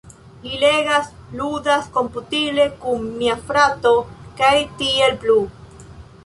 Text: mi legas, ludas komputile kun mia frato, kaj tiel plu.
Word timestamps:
mi 0.43 0.53
legas, 0.61 1.09
ludas 1.41 1.89
komputile 1.97 2.65
kun 2.85 3.05
mia 3.19 3.37
frato, 3.51 3.93
kaj 4.41 4.53
tiel 4.81 5.15
plu. 5.27 5.39